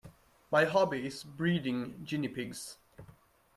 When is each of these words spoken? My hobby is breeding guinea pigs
My 0.49 0.65
hobby 0.65 1.05
is 1.05 1.23
breeding 1.23 2.03
guinea 2.03 2.27
pigs 2.27 2.79